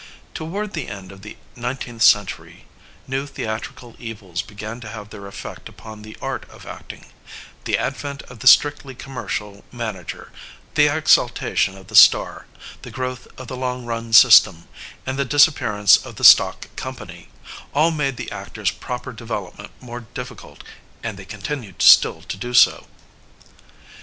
[0.33, 2.65] Toward the end of the nineteenth century
[3.07, 7.05] new the atrical evils began to have their effect upon the art of acting:
[7.65, 10.31] the advent of the strictly commercial man ager,
[10.73, 12.47] the exaltation of the star,
[12.81, 14.67] the growth of the long run system,
[15.05, 17.29] and the disappearance of the stock company—
[17.71, 20.63] all made the actor's proper development more difficult;
[21.03, 22.87] and they continue still to do so.